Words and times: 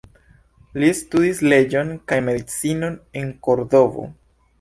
Li 0.83 0.87
studis 0.99 1.41
leĝon 1.51 1.91
kaj 2.11 2.17
medicinon 2.29 2.95
en 3.21 3.29
Kordovo. 3.49 4.07